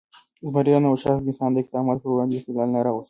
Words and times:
زمریانو 0.49 0.87
او 0.91 0.95
شارک 1.03 1.21
د 1.23 1.27
انسان 1.29 1.49
د 1.51 1.57
اقداماتو 1.61 2.01
پر 2.03 2.09
وړاندې 2.11 2.35
اختلال 2.37 2.69
نه 2.75 2.79
راوست. 2.85 2.99